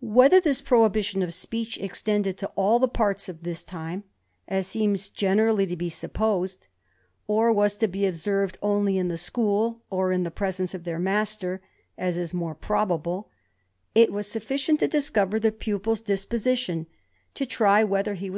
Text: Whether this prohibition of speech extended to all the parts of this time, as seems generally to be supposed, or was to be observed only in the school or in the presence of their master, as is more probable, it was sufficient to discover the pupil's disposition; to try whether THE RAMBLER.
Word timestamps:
Whether 0.00 0.40
this 0.40 0.62
prohibition 0.62 1.22
of 1.22 1.34
speech 1.34 1.76
extended 1.76 2.38
to 2.38 2.46
all 2.56 2.78
the 2.78 2.88
parts 2.88 3.28
of 3.28 3.42
this 3.42 3.62
time, 3.62 4.04
as 4.48 4.66
seems 4.66 5.10
generally 5.10 5.66
to 5.66 5.76
be 5.76 5.90
supposed, 5.90 6.66
or 7.26 7.52
was 7.52 7.74
to 7.76 7.86
be 7.86 8.06
observed 8.06 8.56
only 8.62 8.96
in 8.96 9.08
the 9.08 9.18
school 9.18 9.82
or 9.90 10.12
in 10.12 10.22
the 10.22 10.30
presence 10.30 10.72
of 10.72 10.84
their 10.84 10.98
master, 10.98 11.60
as 11.98 12.16
is 12.16 12.32
more 12.32 12.54
probable, 12.54 13.28
it 13.94 14.10
was 14.10 14.26
sufficient 14.30 14.80
to 14.80 14.88
discover 14.88 15.38
the 15.38 15.52
pupil's 15.52 16.00
disposition; 16.00 16.86
to 17.34 17.44
try 17.44 17.84
whether 17.84 18.16
THE 18.16 18.30
RAMBLER. 18.30 18.34